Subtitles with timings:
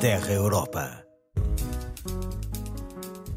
[0.00, 1.04] Terra Europa.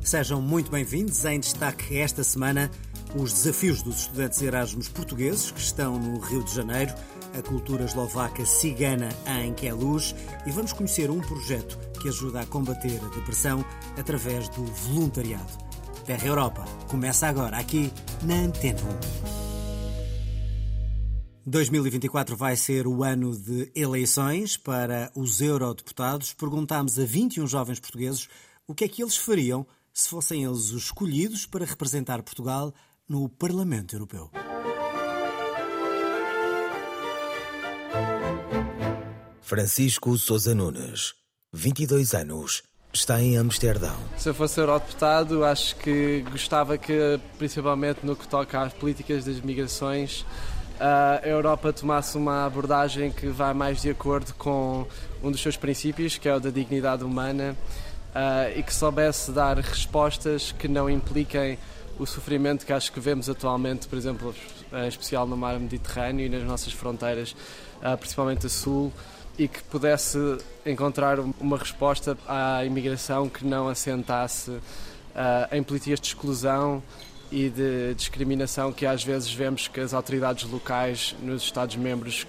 [0.01, 1.25] Sejam muito bem-vindos.
[1.25, 2.71] Em destaque esta semana,
[3.13, 6.93] os desafios dos estudantes Erasmus portugueses que estão no Rio de Janeiro,
[7.37, 9.09] a cultura eslovaca cigana
[9.41, 10.15] em Queluz
[10.45, 13.65] e vamos conhecer um projeto que ajuda a combater a depressão
[13.99, 15.51] através do voluntariado.
[16.05, 17.91] Terra Europa começa agora aqui
[18.21, 18.79] na Antena
[19.39, 19.42] 1.
[21.45, 26.33] 2024 vai ser o ano de eleições para os eurodeputados.
[26.33, 28.29] Perguntámos a 21 jovens portugueses
[28.65, 32.73] o que é que eles fariam se fossem eles os escolhidos para representar Portugal
[33.07, 34.31] no Parlamento Europeu.
[39.41, 41.13] Francisco Sousa Nunes,
[41.51, 43.97] 22 anos, está em Amsterdão.
[44.17, 49.41] Se eu fosse eurodeputado, acho que gostava que, principalmente no que toca às políticas das
[49.41, 50.25] migrações,
[50.79, 54.85] a Europa tomasse uma abordagem que vai mais de acordo com
[55.21, 57.55] um dos seus princípios, que é o da dignidade humana,
[58.13, 61.57] uh, e que soubesse dar respostas que não impliquem
[61.97, 64.33] o sofrimento que acho que vemos atualmente, por exemplo,
[64.73, 67.35] em especial no mar Mediterrâneo e nas nossas fronteiras,
[67.81, 68.91] uh, principalmente a sul,
[69.37, 70.17] e que pudesse
[70.65, 74.61] encontrar uma resposta à imigração que não assentasse uh,
[75.51, 76.83] em políticas de exclusão
[77.33, 82.27] e de discriminação que às vezes vemos que as autoridades locais nos Estados-membros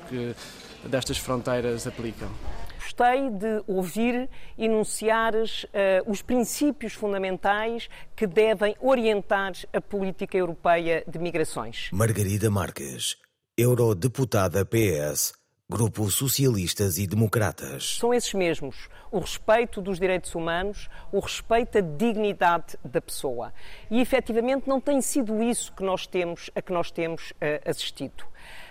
[0.89, 2.31] destas fronteiras aplicam.
[2.79, 5.69] Gostei de ouvir enunciares uh,
[6.11, 11.91] os princípios fundamentais que devem orientar a política europeia de migrações.
[11.93, 13.17] Margarida Marques,
[13.59, 17.97] eurodeputada PS Grupo Socialistas e Democratas.
[17.97, 18.87] São esses mesmos.
[19.11, 23.51] O respeito dos direitos humanos, o respeito à dignidade da pessoa.
[23.91, 28.25] E efetivamente não tem sido isso que nós temos, a que nós temos uh, assistido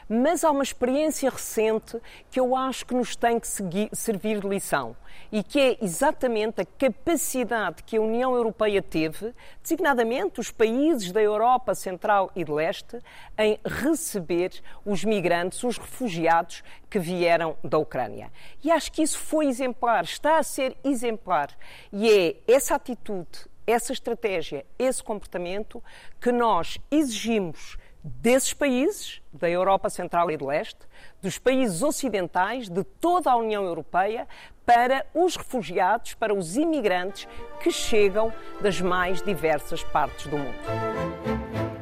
[0.08, 4.48] mas há uma experiência recente que eu acho que nos tem que seguir, servir de
[4.48, 4.96] lição
[5.32, 11.22] e que é exatamente a capacidade que a União Europeia teve, designadamente os países da
[11.22, 13.00] Europa Central e de Leste,
[13.38, 14.52] em receber
[14.86, 18.32] os migrantes, os refugiados que vieram da Ucrânia.
[18.64, 21.50] E acho que isso foi exemplar, está a ser exemplar.
[21.92, 25.82] E é essa atitude, essa estratégia, esse comportamento
[26.22, 30.82] que nós exigimos desses países, da Europa Central e do Leste,
[31.22, 34.28] dos países ocidentais, de toda a União Europeia,
[34.66, 37.28] para os refugiados, para os imigrantes
[37.62, 40.56] que chegam das mais diversas partes do mundo.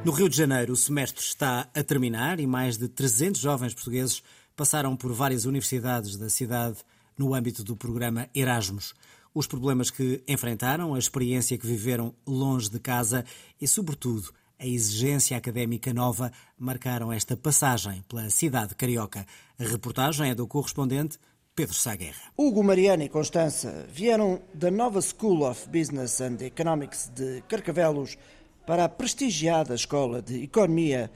[0.04, 4.24] No Rio de Janeiro, o semestre está a terminar e mais de 300 jovens portugueses
[4.56, 6.78] passaram por várias universidades da cidade
[7.18, 8.94] no âmbito do programa Erasmus.
[9.34, 13.24] Os problemas que enfrentaram, a experiência que viveram longe de casa
[13.62, 19.26] e, sobretudo, a exigência académica nova marcaram esta passagem pela cidade carioca.
[19.60, 21.18] A reportagem é do correspondente
[21.56, 22.32] Pedro Saguerra.
[22.38, 28.20] Hugo, Mariana e Constança vieram da nova School of Business and Economics de Carcavelos
[28.68, 31.12] para a prestigiada Escola de Economia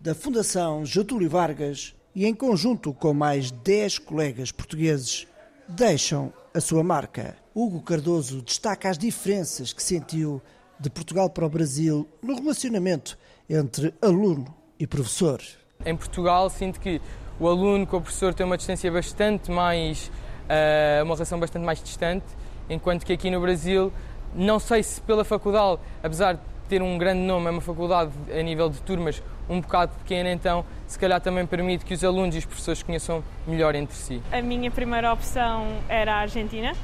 [0.00, 5.26] da Fundação Getúlio Vargas e, em conjunto com mais 10 colegas portugueses,
[5.68, 7.36] deixam a sua marca.
[7.54, 10.40] Hugo Cardoso destaca as diferenças que sentiu
[10.78, 15.40] de Portugal para o Brasil no relacionamento entre aluno e professor?
[15.84, 17.00] Em Portugal, sinto que
[17.38, 20.10] o aluno com o professor tem uma distância bastante mais.
[20.46, 22.24] Uh, uma relação bastante mais distante,
[22.70, 23.92] enquanto que aqui no Brasil,
[24.32, 28.42] não sei se pela faculdade, apesar de ter um grande nome, é uma faculdade a
[28.42, 32.38] nível de turmas um bocado pequena, então se calhar também permite que os alunos e
[32.38, 34.22] os professores conheçam melhor entre si.
[34.32, 36.74] A minha primeira opção era a Argentina,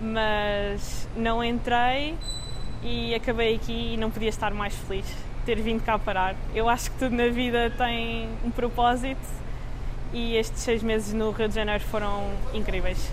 [0.00, 2.16] mas não entrei
[2.82, 5.06] e acabei aqui e não podia estar mais feliz
[5.44, 6.36] ter vindo cá parar.
[6.54, 9.20] Eu acho que tudo na vida tem um propósito
[10.12, 13.10] e estes seis meses no Rio de Janeiro foram incríveis.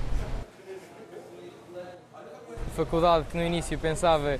[2.76, 4.38] Faculdade que no início pensava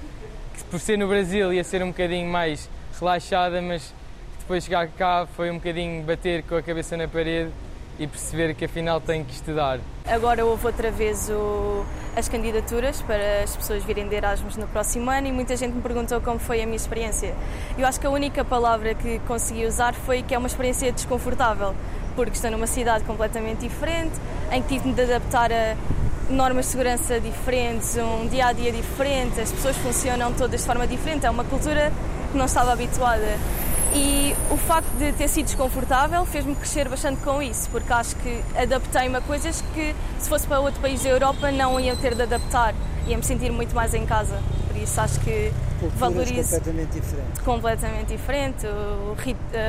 [0.56, 3.94] que por ser no Brasil ia ser um bocadinho mais relaxada, mas
[4.40, 7.52] depois chegar cá foi um bocadinho bater com a cabeça na parede
[8.00, 9.80] e perceber que afinal tenho que estudar.
[10.06, 11.86] Agora houve outra vez o,
[12.16, 15.82] as candidaturas para as pessoas virem de Erasmus no próximo ano e muita gente me
[15.82, 17.36] perguntou como foi a minha experiência.
[17.78, 21.76] Eu acho que a única palavra que consegui usar foi que é uma experiência desconfortável,
[22.16, 24.14] porque estou numa cidade completamente diferente,
[24.52, 25.76] em que tive de adaptar a
[26.30, 30.86] normas de segurança diferentes, um dia a dia diferente, as pessoas funcionam todas de forma
[30.86, 31.92] diferente, é uma cultura
[32.32, 33.38] que não estava habituada.
[33.98, 38.44] E o facto de ter sido desconfortável fez-me crescer bastante com isso, porque acho que
[38.56, 42.22] adaptei-me a coisas que, se fosse para outro país da Europa, não ia ter de
[42.22, 42.76] adaptar.
[43.08, 44.40] Ia-me sentir muito mais em casa.
[44.68, 46.44] Por isso acho que Culturas valorizo.
[46.44, 47.40] completamente diferente.
[47.42, 48.68] Completamente diferente,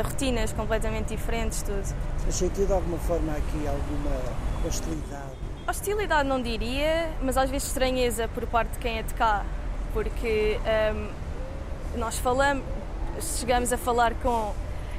[0.05, 1.95] rotinas completamente diferentes, tudo.
[2.29, 4.21] Has sentido de alguma forma aqui alguma
[4.67, 5.39] hostilidade
[5.69, 9.45] Hostilidade não diria, mas às vezes estranheza por parte de quem é de cá,
[9.93, 10.59] porque
[11.95, 12.65] um, nós falamos,
[13.21, 14.53] chegamos a falar com,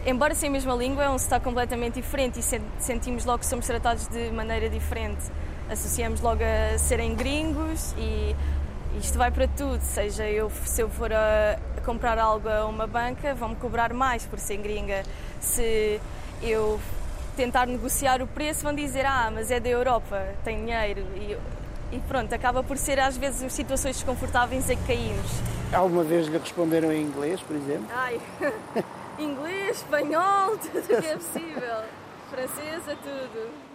[0.05, 3.65] embora seja a mesma língua, é um sotaque completamente diferente e sentimos logo que somos
[3.65, 5.23] tratados de maneira diferente.
[5.69, 8.35] Associamos logo a serem gringos e
[8.97, 13.33] isto vai para tudo, seja eu, se eu for a comprar algo a uma banca,
[13.35, 15.03] vão-me cobrar mais por ser gringa.
[15.39, 16.01] Se
[16.41, 16.79] eu
[17.37, 21.05] tentar negociar o preço, vão dizer, ah, mas é da Europa, tem dinheiro.
[21.15, 21.37] E,
[21.95, 25.58] e pronto, acaba por ser às vezes situações desconfortáveis em que caímos.
[25.71, 27.85] Alguma vez lhe responderam em inglês, por exemplo?
[27.91, 28.19] Ai,
[29.19, 31.83] inglês, espanhol, tudo o que é possível.
[32.31, 33.69] Francesa, tudo.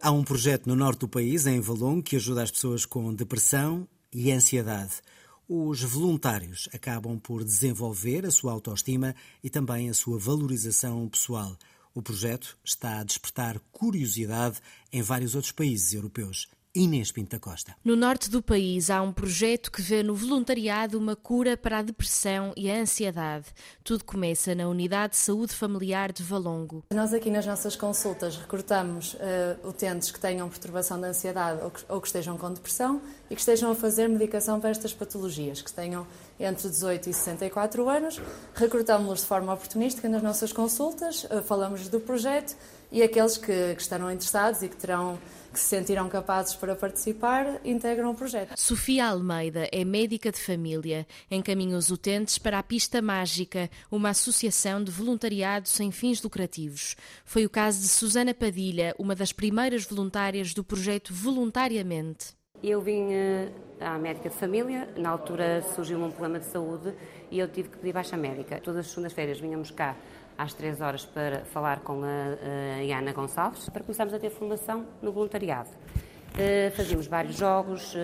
[0.00, 3.88] Há um projeto no norte do país, em Valongo, que ajuda as pessoas com depressão
[4.12, 5.00] e ansiedade.
[5.48, 11.56] Os voluntários acabam por desenvolver a sua autoestima e também a sua valorização pessoal.
[11.94, 14.60] O projeto está a despertar curiosidade
[14.92, 16.48] em vários outros países europeus.
[16.76, 17.76] Inês Pinta Costa.
[17.84, 21.82] No norte do país há um projeto que vê no voluntariado uma cura para a
[21.82, 23.46] depressão e a ansiedade.
[23.84, 26.84] Tudo começa na Unidade de Saúde Familiar de Valongo.
[26.92, 31.84] Nós aqui nas nossas consultas recrutamos uh, utentes que tenham perturbação de ansiedade ou que,
[31.88, 33.00] ou que estejam com depressão
[33.30, 36.04] e que estejam a fazer medicação para estas patologias, que tenham
[36.40, 38.20] entre 18 e 64 anos.
[38.52, 42.56] Recrutamos-los de forma oportunística nas nossas consultas, uh, falamos do projeto
[42.94, 45.18] e aqueles que, que estarão interessados e que terão
[45.52, 48.54] que se sentiram capazes para participar integram o projeto.
[48.56, 51.06] Sofia Almeida é médica de família.
[51.30, 56.96] Encaminha os utentes para a Pista Mágica, uma associação de voluntariado sem fins lucrativos.
[57.24, 62.34] Foi o caso de Susana Padilha, uma das primeiras voluntárias do projeto Voluntariamente.
[62.66, 66.94] Eu vim eh, à médica de família, na altura surgiu um problema de saúde
[67.30, 68.58] e eu tive que pedir baixa médica.
[68.58, 69.94] Todas as segundas-feiras vinhamos cá
[70.38, 74.86] às três horas para falar com a, a Iana Gonçalves, para começarmos a ter formação
[75.02, 75.68] no voluntariado.
[75.68, 77.94] Uh, fazíamos vários jogos,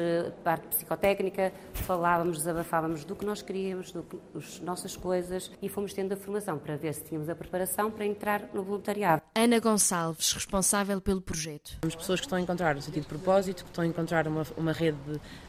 [0.45, 3.93] parte psicotécnica, falávamos, desabafávamos do que nós queríamos,
[4.35, 8.05] das nossas coisas e fomos tendo a formação para ver se tínhamos a preparação para
[8.05, 9.20] entrar no voluntariado.
[9.33, 11.79] Ana Gonçalves, responsável pelo projeto.
[11.81, 14.45] Temos pessoas que estão a encontrar um sentido de propósito, que estão a encontrar uma,
[14.57, 14.99] uma rede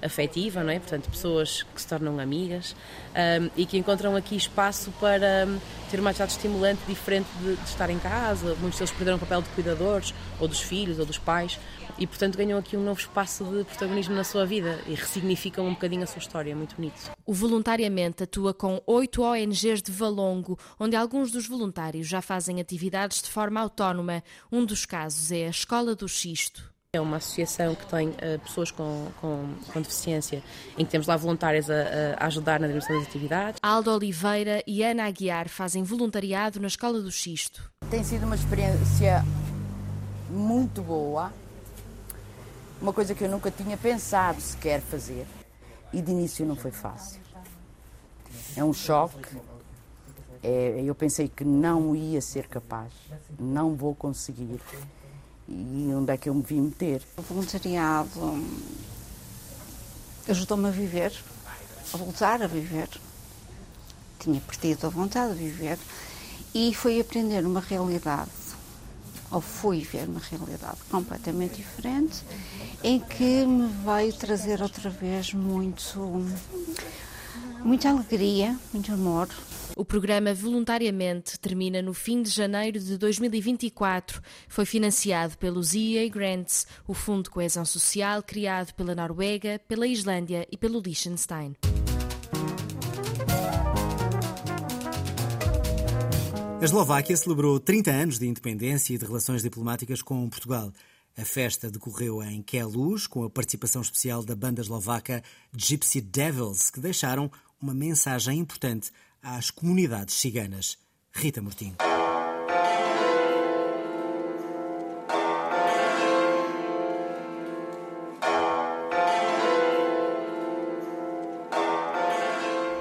[0.02, 0.80] afetiva, não é?
[0.80, 2.76] portanto, pessoas que se tornam amigas
[3.16, 7.64] um, e que encontram aqui espaço para um, ter uma atividade estimulante diferente de, de
[7.64, 8.56] estar em casa.
[8.62, 11.60] Muitos deles perderam o papel de cuidadores, ou dos filhos, ou dos pais,
[11.98, 15.74] e portanto ganham aqui um novo espaço de protagonismo na sua vida e ressignificam um
[15.74, 17.12] bocadinho a sua história, muito bonito.
[17.26, 23.22] O Voluntariamente atua com oito ONGs de Valongo, onde alguns dos voluntários já fazem atividades
[23.22, 24.22] de forma autónoma.
[24.52, 26.70] Um dos casos é a Escola do Xisto.
[26.94, 30.44] É uma associação que tem uh, pessoas com, com, com, deficiência,
[30.78, 33.60] em que temos lá voluntários a, a, ajudar na dimensão das atividades.
[33.64, 37.72] Aldo Oliveira e Ana Aguiar fazem voluntariado na Escola do Xisto.
[37.90, 39.24] Tem sido uma experiência
[40.30, 41.32] muito boa,
[42.82, 45.26] uma coisa que eu nunca tinha pensado sequer fazer,
[45.94, 47.22] e de início não foi fácil.
[48.54, 49.38] É um choque.
[50.44, 52.92] É, eu pensei que não ia ser capaz,
[53.40, 54.60] não vou conseguir
[55.48, 57.02] e onde é que eu me vim meter.
[57.18, 58.10] O voluntariado
[60.28, 61.14] ajudou-me a viver,
[61.94, 62.90] a voltar a viver.
[64.20, 65.78] Tinha perdido a vontade de viver
[66.54, 68.32] e foi aprender uma realidade,
[69.32, 72.24] ou fui ver uma realidade completamente diferente,
[72.84, 76.26] em que me veio trazer outra vez muito,
[77.64, 79.28] muita alegria, muito amor,
[79.76, 84.22] o programa Voluntariamente termina no fim de janeiro de 2024.
[84.48, 90.48] Foi financiado pelos EA Grants, o Fundo de Coesão Social criado pela Noruega, pela Islândia
[90.52, 91.56] e pelo Liechtenstein.
[96.60, 100.72] A Eslováquia celebrou 30 anos de independência e de relações diplomáticas com Portugal.
[101.18, 105.24] A festa decorreu em Queluz, com a participação especial da banda eslovaca
[105.56, 110.78] Gypsy Devils, que deixaram uma mensagem importante às comunidades ciganas.
[111.14, 111.76] Rita Mortinho.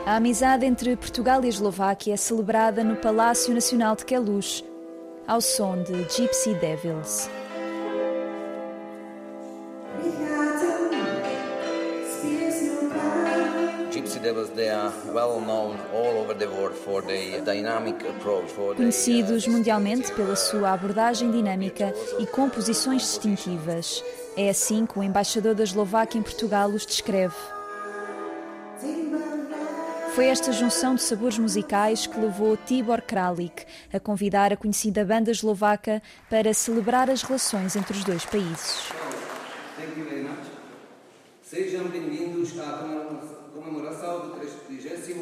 [0.06, 4.64] A amizade entre Portugal e Eslováquia é celebrada no Palácio Nacional de Queluz,
[5.26, 7.30] ao som de Gypsy Devils.
[18.76, 24.04] Conhecidos mundialmente pela sua abordagem dinâmica e composições distintivas.
[24.36, 27.34] É assim que o embaixador da Eslováquia em Portugal os descreve.
[30.14, 35.30] Foi esta junção de sabores musicais que levou Tibor Kralik a convidar a conhecida banda
[35.30, 38.90] eslovaca para celebrar as relações entre os dois países.
[41.50, 43.09] Sejam bem-vindos à comemoração do 30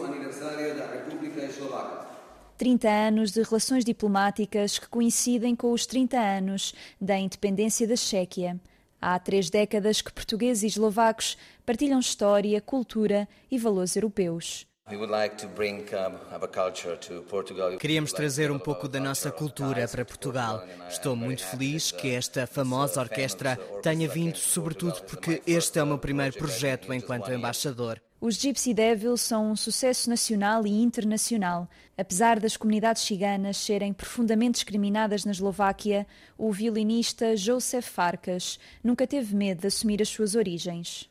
[0.08, 2.08] aniversário da República Eslovaca.
[2.56, 8.58] 30 anos de relações diplomáticas que coincidem com os 30 anos da independência da Chequia.
[9.00, 14.66] Há três décadas que portugueses e eslovacos partilham história, cultura e valores europeus.
[17.78, 20.64] Queríamos trazer um pouco da nossa cultura para Portugal.
[20.88, 25.98] Estou muito feliz que esta famosa orquestra tenha vindo, sobretudo porque este é o meu
[25.98, 28.00] primeiro projeto enquanto embaixador.
[28.20, 31.68] Os Gypsy Devils são um sucesso nacional e internacional.
[31.96, 36.04] Apesar das comunidades ciganas serem profundamente discriminadas na Eslováquia,
[36.36, 41.08] o violinista Josef Farkas nunca teve medo de assumir as suas origens.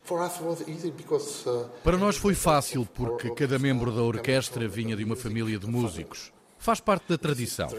[1.82, 6.30] Para nós foi fácil porque cada membro da orquestra vinha de uma família de músicos.
[6.58, 7.70] Faz parte da tradição.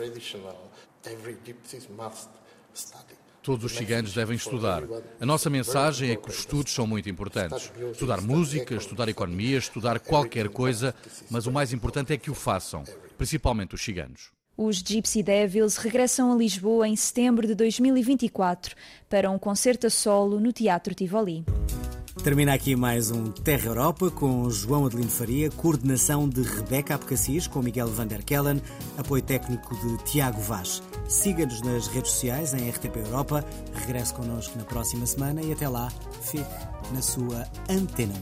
[3.50, 4.84] Todos os ciganos devem estudar.
[5.20, 7.72] A nossa mensagem é que os estudos são muito importantes.
[7.92, 10.94] Estudar música, estudar economia, estudar qualquer coisa,
[11.32, 12.84] mas o mais importante é que o façam,
[13.18, 14.30] principalmente os ciganos.
[14.56, 18.76] Os Gypsy Devils regressam a Lisboa em setembro de 2024
[19.10, 21.44] para um concerto a solo no Teatro Tivoli.
[22.24, 27.64] Termina aqui mais um Terra Europa com João Adelino Faria, coordenação de Rebeca Abcacis com
[27.64, 28.62] Miguel van der Kellen,
[28.96, 30.84] apoio técnico de Tiago Vaz.
[31.10, 33.44] Siga-nos nas redes sociais em RTP Europa.
[33.74, 36.46] Regresse connosco na próxima semana e até lá, fique
[36.94, 38.14] na sua antena.